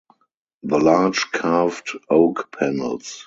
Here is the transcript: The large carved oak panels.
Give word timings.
The 0.63 0.79
large 0.79 1.29
carved 1.29 1.91
oak 2.09 2.51
panels. 2.57 3.19